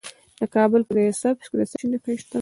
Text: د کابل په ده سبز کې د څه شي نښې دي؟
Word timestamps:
د 0.39 0.41
کابل 0.55 0.81
په 0.87 0.93
ده 0.97 1.03
سبز 1.21 1.45
کې 1.49 1.55
د 1.59 1.61
څه 1.69 1.75
شي 1.79 1.87
نښې 1.91 2.11
دي؟ 2.17 2.23